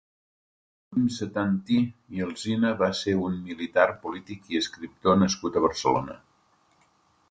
Joaquim 0.93 1.11
Setantí 1.17 1.77
i 2.17 2.25
Alzina 2.29 2.73
va 2.81 2.91
ser 3.03 3.15
un 3.27 3.39
militar, 3.51 3.89
polític 4.09 4.53
i 4.57 4.61
escriptor 4.65 5.25
nascut 5.25 5.59
a 5.63 5.69
Barcelona. 5.71 6.23